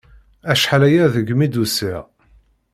Acḥal-aya 0.51 1.05
degmi 1.13 1.47
d-usiɣ. 1.51 2.03